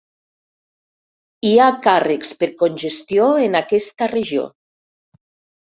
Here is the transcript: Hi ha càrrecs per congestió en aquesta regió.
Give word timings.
Hi 1.49 1.51
ha 1.57 1.67
càrrecs 1.89 2.33
per 2.41 2.49
congestió 2.63 3.29
en 3.47 3.61
aquesta 3.65 4.13
regió. 4.19 4.53